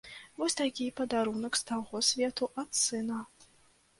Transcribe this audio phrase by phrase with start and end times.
[0.41, 3.21] Вось такі падарунак з таго свету ад сына.